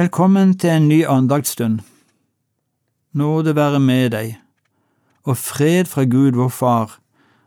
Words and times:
Velkommen 0.00 0.54
til 0.58 0.70
en 0.70 0.86
ny 0.88 1.02
andaktsstund. 1.04 1.80
Nåde 3.12 3.52
være 3.56 3.80
med 3.80 4.10
deg, 4.10 4.38
og 5.28 5.36
fred 5.36 5.84
fra 5.84 6.06
Gud 6.08 6.38
vår 6.38 6.48
Far 6.48 6.94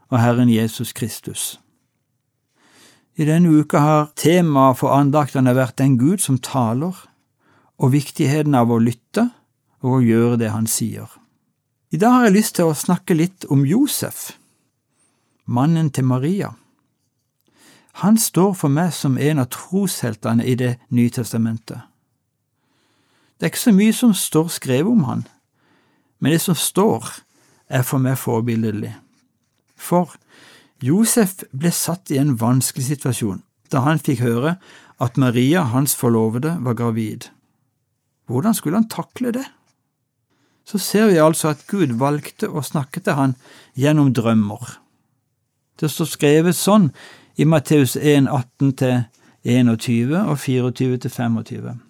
og 0.09 0.19
Herren 0.21 0.49
Jesus 0.53 0.91
Kristus. 0.93 1.59
I 3.17 3.25
denne 3.25 3.49
uka 3.49 3.79
har 3.81 4.11
temaet 4.15 4.77
for 4.77 4.93
andaktene 4.93 5.55
vært 5.57 5.79
den 5.81 5.95
Gud 5.97 6.21
som 6.21 6.37
taler, 6.37 6.93
og 7.81 7.91
viktigheten 7.95 8.53
av 8.53 8.69
å 8.69 8.77
lytte 8.77 9.31
og 9.81 9.95
å 9.95 10.03
gjøre 10.05 10.37
det 10.43 10.51
han 10.53 10.67
sier. 10.69 11.07
I 11.89 11.97
dag 11.97 12.13
har 12.19 12.27
jeg 12.27 12.35
lyst 12.35 12.55
til 12.59 12.69
å 12.69 12.75
snakke 12.77 13.17
litt 13.17 13.47
om 13.49 13.63
Josef, 13.65 14.35
mannen 15.45 15.89
til 15.89 16.05
Maria. 16.05 16.51
Han 18.05 18.21
står 18.21 18.53
for 18.53 18.69
meg 18.69 18.93
som 18.93 19.17
en 19.17 19.41
av 19.41 19.49
trosheltene 19.49 20.45
i 20.45 20.53
Det 20.53 20.75
nye 20.93 21.09
testamentet. 21.09 21.89
Det 23.43 23.49
er 23.49 23.51
ikke 23.51 23.59
så 23.59 23.71
mye 23.75 23.91
som 23.91 24.11
står 24.15 24.51
skrevet 24.55 24.87
om 24.87 25.01
han, 25.03 25.21
men 26.23 26.31
det 26.31 26.37
som 26.45 26.55
står, 26.55 27.09
er 27.67 27.83
for 27.83 27.99
meg 27.99 28.15
forbilledlig. 28.21 28.93
For 29.75 30.15
Josef 30.79 31.43
ble 31.51 31.73
satt 31.75 32.07
i 32.15 32.21
en 32.21 32.37
vanskelig 32.39 32.87
situasjon 32.87 33.43
da 33.67 33.83
han 33.83 33.99
fikk 33.99 34.23
høre 34.23 34.55
at 35.03 35.19
Maria, 35.19 35.65
hans 35.75 35.91
forlovede, 35.91 36.55
var 36.63 36.79
gravid. 36.79 37.27
Hvordan 38.31 38.55
skulle 38.55 38.79
han 38.79 38.87
takle 38.87 39.35
det? 39.35 39.43
Så 40.63 40.79
ser 40.79 41.11
vi 41.11 41.19
altså 41.19 41.51
at 41.51 41.67
Gud 41.67 41.99
valgte 41.99 42.47
å 42.47 42.63
snakke 42.63 43.03
til 43.03 43.19
han 43.19 43.35
gjennom 43.75 44.15
drømmer. 44.15 44.77
Det 45.75 45.91
står 45.91 46.15
skrevet 46.15 46.55
sånn 46.55 46.93
i 47.35 47.43
Matteus 47.43 47.99
1, 47.99 48.31
18–21 48.31 50.21
og 50.23 50.39
24–25. 50.39 51.89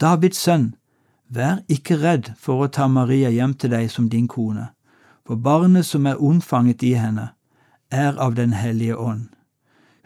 Davids 0.00 0.38
sønn, 0.38 0.74
vær 1.28 1.58
ikke 1.68 1.96
redd 1.98 2.30
for 2.38 2.62
å 2.62 2.68
ta 2.70 2.86
Maria 2.86 3.30
hjem 3.34 3.54
til 3.58 3.72
deg 3.74 3.90
som 3.90 4.06
din 4.08 4.28
kone, 4.30 4.68
for 5.26 5.34
barnet 5.34 5.86
som 5.86 6.06
er 6.06 6.20
unnfanget 6.22 6.84
i 6.86 6.92
henne, 6.94 7.32
er 7.90 8.14
av 8.18 8.34
Den 8.34 8.52
hellige 8.52 8.96
ånd. 8.96 9.28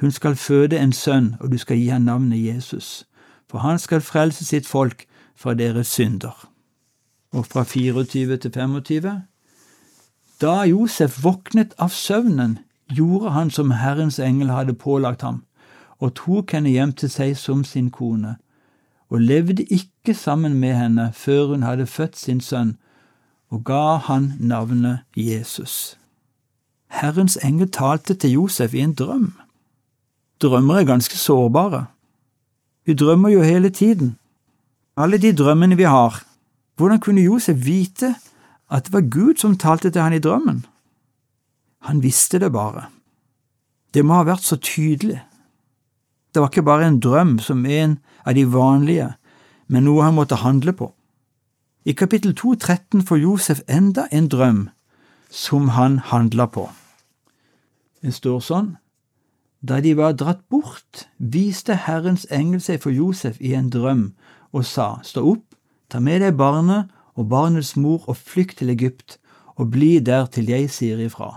Hun 0.01 0.11
skal 0.11 0.37
føde 0.37 0.79
en 0.79 0.93
sønn, 0.93 1.37
og 1.41 1.51
du 1.53 1.59
skal 1.59 1.77
gi 1.77 1.89
ham 1.89 2.03
navnet 2.03 2.41
Jesus, 2.41 3.05
for 3.51 3.59
han 3.59 3.79
skal 3.79 4.01
frelse 4.01 4.45
sitt 4.45 4.67
folk 4.67 5.05
fra 5.37 5.55
deres 5.55 5.87
synder. 5.87 6.49
Og 7.33 7.47
fra 7.47 7.65
24 7.65 8.37
til 8.37 8.53
25. 8.53 9.23
Da 10.41 10.55
Josef 10.65 11.25
våknet 11.25 11.75
av 11.79 11.89
søvnen, 11.89 12.59
gjorde 12.89 13.31
han 13.31 13.51
som 13.51 13.71
Herrens 13.71 14.19
engel 14.19 14.51
hadde 14.51 14.75
pålagt 14.75 15.23
ham, 15.23 15.45
og 15.99 16.15
tok 16.15 16.53
henne 16.53 16.71
hjem 16.71 16.93
til 16.93 17.11
seg 17.11 17.37
som 17.37 17.65
sin 17.65 17.91
kone, 17.91 18.37
og 19.13 19.21
levde 19.21 19.65
ikke 19.69 20.15
sammen 20.15 20.55
med 20.55 20.73
henne 20.75 21.11
før 21.13 21.47
hun 21.47 21.63
hadde 21.63 21.87
født 21.87 22.17
sin 22.17 22.41
sønn, 22.41 22.77
og 23.53 23.65
ga 23.69 23.99
han 24.09 24.33
navnet 24.41 25.05
Jesus. 25.17 25.99
Herrens 26.89 27.37
engel 27.45 27.69
talte 27.71 28.15
til 28.15 28.33
Josef 28.39 28.75
i 28.75 28.81
en 28.81 28.95
drøm. 28.95 29.35
Drømmer 30.41 30.81
er 30.81 30.89
ganske 30.89 31.19
sårbare. 31.19 31.87
Vi 32.87 32.95
drømmer 32.95 33.29
jo 33.29 33.43
hele 33.43 33.71
tiden. 33.71 34.17
Alle 34.97 35.19
de 35.19 35.37
drømmene 35.37 35.77
vi 35.77 35.83
har. 35.83 36.25
Hvordan 36.77 37.01
kunne 37.01 37.21
Josef 37.21 37.67
vite 37.67 38.15
at 38.71 38.85
det 38.85 38.93
var 38.93 39.11
Gud 39.11 39.35
som 39.39 39.59
talte 39.59 39.91
til 39.91 40.03
han 40.03 40.17
i 40.17 40.25
drømmen? 40.25 40.65
Han 41.83 42.03
visste 42.03 42.39
det 42.39 42.53
bare. 42.53 42.87
Det 43.95 44.05
må 44.05 44.15
ha 44.15 44.25
vært 44.25 44.45
så 44.45 44.57
tydelig. 44.57 45.21
Det 46.33 46.41
var 46.41 46.49
ikke 46.49 46.65
bare 46.65 46.89
en 46.89 47.01
drøm 47.01 47.39
som 47.39 47.67
en 47.67 47.99
av 48.25 48.35
de 48.35 48.45
vanlige, 48.49 49.13
men 49.69 49.85
noe 49.85 50.05
han 50.07 50.17
måtte 50.17 50.41
handle 50.41 50.73
på. 50.73 50.93
I 51.85 51.93
kapittel 51.93 52.33
2.13 52.39 53.03
får 53.07 53.19
Josef 53.19 53.61
enda 53.69 54.07
en 54.13 54.29
drøm 54.29 54.63
som 55.31 55.69
han 55.77 55.99
handla 55.99 56.47
på. 56.47 56.69
Det 58.03 58.15
står 58.15 58.41
sånn, 58.41 58.71
da 59.63 59.79
de 59.81 59.93
var 59.95 60.17
dratt 60.19 60.43
bort, 60.51 61.07
viste 61.19 61.77
Herrens 61.85 62.25
engel 62.35 62.63
seg 62.63 62.81
for 62.83 62.91
Josef 62.91 63.39
i 63.39 63.53
en 63.55 63.71
drøm 63.71 64.09
og 64.51 64.67
sa, 64.67 64.99
Stå 65.07 65.23
opp, 65.37 65.45
ta 65.89 66.01
med 66.03 66.25
deg 66.25 66.35
barnet 66.39 66.91
og 67.15 67.29
barnets 67.31 67.77
mor 67.77 68.03
og 68.11 68.19
flykt 68.19 68.59
til 68.59 68.73
Egypt, 68.75 69.19
og 69.55 69.71
bli 69.71 70.01
der 70.01 70.27
til 70.33 70.49
jeg 70.51 70.71
sier 70.73 70.99
ifra. 70.99 71.37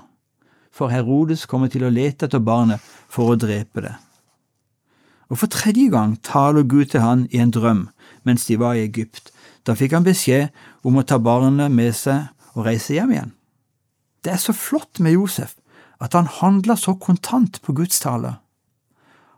For 0.73 0.89
Herodes 0.89 1.45
kommer 1.45 1.69
til 1.69 1.85
å 1.85 1.93
lete 1.93 2.25
etter 2.25 2.41
barnet 2.41 2.81
for 2.81 3.35
å 3.35 3.39
drepe 3.39 3.83
det. 3.85 3.93
Og 5.29 5.39
for 5.41 5.49
tredje 5.51 5.89
gang 5.89 6.15
taler 6.23 6.63
Gud 6.63 6.91
til 6.91 7.01
han 7.01 7.27
i 7.31 7.41
en 7.41 7.53
drøm 7.53 7.87
mens 8.25 8.45
de 8.45 8.57
var 8.59 8.73
i 8.73 8.85
Egypt. 8.85 9.29
Da 9.65 9.75
fikk 9.77 9.93
han 9.93 10.05
beskjed 10.05 10.49
om 10.85 10.97
å 10.97 11.05
ta 11.05 11.19
barnet 11.21 11.73
med 11.73 11.93
seg 11.97 12.25
og 12.55 12.65
reise 12.65 12.95
hjem 12.95 13.13
igjen. 13.13 13.33
Det 14.25 14.33
er 14.33 14.41
så 14.41 14.53
flott 14.57 14.99
med 14.99 15.13
Josef 15.13 15.53
at 16.01 16.17
han 16.17 16.27
handler 16.41 16.75
så 16.75 16.95
kontant 16.97 17.61
på 17.61 17.75
Guds 17.77 17.99
tale. 18.01 18.37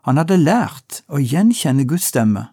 Han 0.08 0.16
hadde 0.16 0.40
lært 0.40 1.02
å 1.12 1.20
gjenkjenne 1.20 1.84
Guds 1.88 2.08
stemme. 2.08 2.48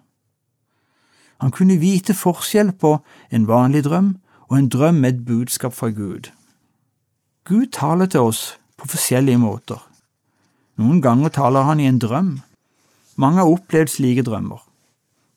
Han 1.39 1.51
kunne 1.55 1.79
vite 1.79 2.15
forskjell 2.15 2.73
på 2.79 2.97
en 3.31 3.47
vanlig 3.47 3.85
drøm 3.87 4.15
og 4.49 4.57
en 4.57 4.69
drøm 4.71 5.01
med 5.03 5.13
et 5.13 5.25
budskap 5.27 5.75
fra 5.75 5.89
Gud. 5.89 6.31
Gud 7.47 7.71
taler 7.75 8.09
til 8.11 8.27
oss 8.27 8.43
på 8.75 8.89
forskjellige 8.91 9.39
måter. 9.41 9.79
Noen 10.79 11.01
ganger 11.01 11.31
taler 11.31 11.67
han 11.67 11.79
i 11.79 11.87
en 11.87 11.99
drøm. 12.01 12.31
Mange 13.15 13.41
har 13.41 13.51
opplevd 13.51 13.93
slike 13.93 14.25
drømmer. 14.27 14.59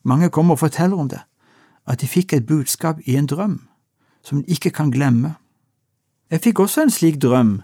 Mange 0.03 0.29
kommer 0.29 0.55
og 0.55 0.63
forteller 0.63 0.99
om 0.99 1.09
det, 1.09 1.21
at 1.87 2.01
de 2.01 2.07
fikk 2.07 2.33
et 2.33 2.47
budskap 2.47 2.99
i 3.05 3.15
en 3.15 3.27
drøm 3.27 3.61
som 4.23 4.41
de 4.41 4.51
ikke 4.51 4.71
kan 4.75 4.91
glemme. 4.91 5.35
Jeg 6.31 6.43
fikk 6.43 6.59
også 6.59 6.83
en 6.83 6.93
slik 6.93 7.21
drøm 7.21 7.61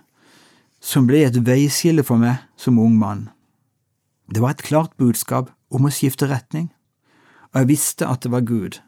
som 0.82 1.08
ble 1.08 1.26
et 1.26 1.42
veiskille 1.46 2.04
for 2.04 2.18
meg 2.22 2.40
som 2.58 2.80
ung 2.80 2.96
mann. 2.98 3.28
Det 4.32 4.42
var 4.42 4.56
et 4.56 4.64
klart 4.64 4.96
budskap 4.98 5.52
om 5.70 5.86
å 5.86 5.94
skifte 5.94 6.30
retning 6.32 6.72
og 7.56 7.62
jeg 7.62 7.72
visste 7.72 8.08
at 8.12 8.26
det 8.26 8.34
var 8.34 8.44
Gud, 8.44 8.82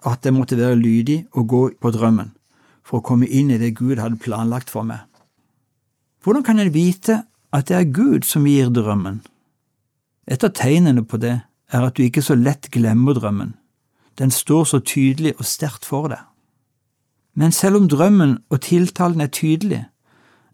og 0.00 0.14
at 0.14 0.24
jeg 0.24 0.32
måtte 0.32 0.56
være 0.56 0.80
lydig 0.80 1.18
og 1.36 1.48
gå 1.52 1.62
på 1.76 1.90
drømmen 1.92 2.32
for 2.80 3.02
å 3.02 3.04
komme 3.04 3.28
inn 3.28 3.50
i 3.52 3.58
det 3.60 3.74
Gud 3.76 4.00
hadde 4.00 4.16
planlagt 4.16 4.72
for 4.72 4.88
meg. 4.88 5.04
Hvordan 6.24 6.46
kan 6.46 6.56
jeg 6.62 6.72
vite 6.72 7.18
at 7.52 7.68
det 7.68 7.76
er 7.76 7.92
Gud 7.92 8.24
som 8.24 8.48
gir 8.48 8.72
drømmen? 8.72 9.20
Et 10.28 10.44
av 10.44 10.52
tegnene 10.52 11.04
på 11.08 11.16
det 11.16 11.40
er 11.72 11.84
at 11.84 11.96
du 11.96 12.04
ikke 12.04 12.22
så 12.24 12.36
lett 12.36 12.70
glemmer 12.72 13.16
drømmen. 13.16 13.54
Den 14.18 14.30
står 14.30 14.64
så 14.64 14.80
tydelig 14.80 15.34
og 15.38 15.46
sterkt 15.48 15.86
for 15.88 16.08
deg. 16.12 16.20
Men 17.38 17.52
selv 17.52 17.78
om 17.78 17.88
drømmen 17.88 18.38
og 18.50 18.60
tiltalen 18.66 19.20
er 19.20 19.30
tydelig, 19.32 19.84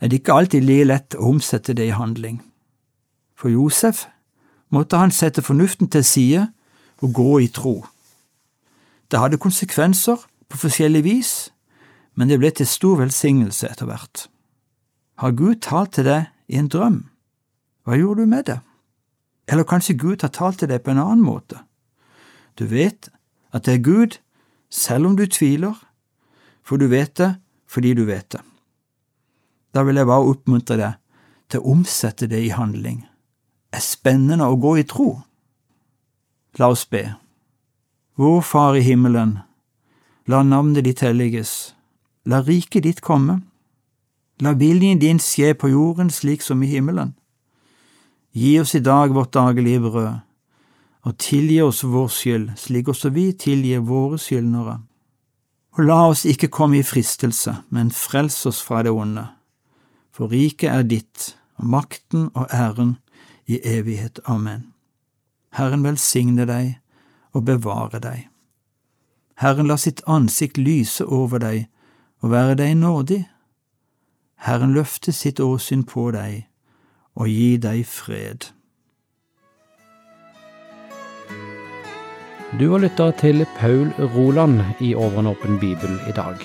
er 0.01 0.09
det 0.09 0.21
ikke 0.21 0.35
alltid 0.35 0.67
like 0.67 0.85
lett 0.85 1.17
å 1.17 1.31
omsette 1.31 1.75
det 1.75 1.89
i 1.89 1.97
handling. 1.97 2.43
For 3.35 3.49
Josef 3.49 4.05
måtte 4.69 5.01
han 5.01 5.15
sette 5.15 5.43
fornuften 5.43 5.89
til 5.89 6.05
side 6.05 6.45
og 7.03 7.15
gå 7.15 7.39
i 7.47 7.49
tro. 7.49 7.87
Det 9.11 9.21
hadde 9.21 9.41
konsekvenser 9.41 10.21
på 10.49 10.61
forskjellig 10.61 11.05
vis, 11.05 11.33
men 12.15 12.29
det 12.29 12.39
ble 12.39 12.51
til 12.51 12.69
stor 12.69 13.01
velsignelse 13.01 13.71
etter 13.71 13.89
hvert. 13.89 14.29
Har 15.19 15.35
Gud 15.35 15.63
talt 15.65 15.95
til 15.97 16.07
deg 16.07 16.31
i 16.49 16.61
en 16.61 16.69
drøm? 16.69 17.05
Hva 17.85 17.99
gjorde 17.99 18.23
du 18.23 18.31
med 18.31 18.47
det? 18.51 18.61
Eller 19.49 19.65
kanskje 19.65 19.99
Gud 19.99 20.23
har 20.23 20.33
talt 20.33 20.59
til 20.59 20.71
deg 20.71 20.83
på 20.85 20.93
en 20.95 21.03
annen 21.03 21.25
måte? 21.25 21.61
Du 22.59 22.67
vet 22.71 23.11
at 23.53 23.67
det 23.67 23.75
er 23.75 23.85
Gud, 23.85 24.19
selv 24.71 25.07
om 25.07 25.17
du 25.17 25.27
tviler, 25.27 25.75
for 26.63 26.77
du 26.77 26.87
vet 26.89 27.17
det 27.19 27.35
fordi 27.69 27.95
du 27.95 28.05
vet 28.05 28.31
det. 28.33 28.41
Da 29.75 29.83
vil 29.83 29.99
jeg 29.99 30.07
bare 30.07 30.31
oppmuntre 30.31 30.77
deg 30.79 31.01
til 31.51 31.61
å 31.61 31.73
omsette 31.75 32.29
det 32.31 32.41
i 32.45 32.53
handling. 32.55 33.03
Det 33.71 33.81
er 33.81 33.85
spennende 33.85 34.47
å 34.47 34.59
gå 34.61 34.77
i 34.79 34.87
tro. 34.87 35.09
La 36.59 36.71
oss 36.71 36.85
be. 36.87 37.03
Vår 38.15 38.45
Far 38.47 38.79
i 38.79 38.85
himmelen, 38.87 39.41
la 40.31 40.45
navnet 40.47 40.87
ditt 40.87 41.03
helliges, 41.03 41.75
la 42.31 42.39
riket 42.47 42.87
ditt 42.87 43.03
komme, 43.03 43.41
la 44.39 44.55
viljen 44.55 45.01
din 45.03 45.19
skje 45.19 45.51
på 45.59 45.73
jorden 45.73 46.13
slik 46.15 46.43
som 46.43 46.63
i 46.63 46.71
himmelen. 46.71 47.17
Gi 48.35 48.61
oss 48.61 48.75
i 48.75 48.81
dag 48.81 49.15
vårt 49.15 49.33
daglige 49.33 49.81
brød, 49.81 50.15
og 51.07 51.19
tilgi 51.23 51.61
oss 51.63 51.85
vår 51.87 52.09
skyld, 52.11 52.47
slik 52.59 52.89
også 52.91 53.13
vi 53.15 53.29
tilgir 53.39 53.85
våre 53.87 54.19
skyldnere. 54.19 54.81
Og 55.79 55.85
la 55.87 55.99
oss 56.09 56.25
ikke 56.27 56.51
komme 56.51 56.81
i 56.81 56.87
fristelse, 56.87 57.53
men 57.71 57.93
frels 57.95 58.41
oss 58.51 58.59
fra 58.63 58.83
det 58.83 58.91
onde. 58.91 59.29
For 60.11 60.27
riket 60.33 60.67
er 60.73 60.83
ditt, 60.83 61.37
og 61.63 61.69
makten 61.77 62.25
og 62.35 62.51
æren 62.51 62.97
i 63.47 63.61
evighet. 63.63 64.19
Amen. 64.27 64.73
Herren 65.55 65.85
velsigne 65.87 66.47
deg 66.51 66.81
og 67.39 67.45
bevare 67.47 68.01
deg. 68.03 68.25
Herren 69.39 69.71
la 69.71 69.77
sitt 69.79 70.03
ansikt 70.11 70.59
lyse 70.59 71.07
over 71.07 71.39
deg 71.39 71.69
og 72.19 72.35
være 72.35 72.59
deg 72.59 72.75
nådig. 72.83 73.21
Herren 74.43 74.75
løfte 74.75 75.15
sitt 75.15 75.39
åsyn 75.39 75.87
på 75.87 76.11
deg 76.15 76.49
og 77.15 77.31
gi 77.31 77.55
deg 77.63 77.87
fred. 77.87 78.51
Du 82.59 82.69
har 82.71 82.79
lytta 82.85 83.11
til 83.19 83.47
Paul 83.59 83.89
Roland 84.15 84.61
i 84.79 84.95
Over 84.95 85.19
en 85.19 85.27
åpen 85.33 85.59
bibel 85.59 85.91
i 86.07 86.13
dag. 86.15 86.39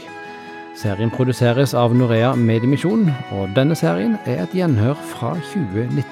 Serien 0.79 1.11
produseres 1.13 1.75
av 1.77 1.93
Norea 1.93 2.31
Mediemisjon, 2.39 3.11
og 3.35 3.51
denne 3.53 3.75
serien 3.77 4.15
er 4.25 4.41
et 4.45 4.53
gjenhør 4.55 4.95
fra 5.11 5.35
2019. 5.51 6.05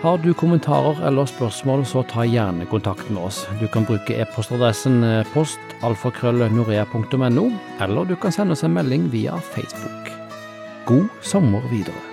Har 0.00 0.16
du 0.18 0.32
kommentarer 0.32 1.06
eller 1.06 1.28
spørsmål, 1.28 1.84
så 1.86 2.02
ta 2.08 2.24
gjerne 2.24 2.66
kontakt 2.66 3.10
med 3.12 3.22
oss. 3.28 3.46
Du 3.60 3.68
kan 3.68 3.84
bruke 3.86 4.16
e-postadressen 4.16 5.04
postalfakrøllnorea.no, 5.34 7.50
eller 7.84 8.08
du 8.08 8.16
kan 8.16 8.32
sende 8.32 8.56
oss 8.56 8.64
en 8.64 8.74
melding 8.74 9.12
via 9.12 9.36
Facebook. 9.52 10.08
God 10.88 11.06
sommer 11.20 11.60
videre. 11.70 12.09